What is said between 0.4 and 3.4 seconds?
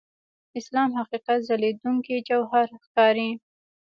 اسلام حقیقت ځلېدونکي جوهر ښکاري.